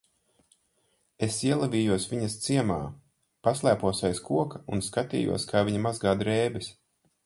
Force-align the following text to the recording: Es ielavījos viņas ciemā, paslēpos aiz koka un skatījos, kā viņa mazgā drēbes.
Es 1.27 1.37
ielavījos 1.49 2.07
viņas 2.15 2.39
ciemā, 2.47 2.79
paslēpos 3.49 4.03
aiz 4.13 4.25
koka 4.33 4.67
un 4.77 4.85
skatījos, 4.91 5.51
kā 5.55 5.67
viņa 5.71 5.89
mazgā 5.89 6.21
drēbes. 6.25 6.77